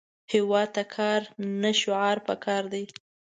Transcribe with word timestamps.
هیواد 0.33 0.69
ته 0.75 0.83
کار، 0.95 1.21
نه 1.61 1.71
شعار 1.79 2.17
پکار 2.27 2.63
دی 2.73 2.83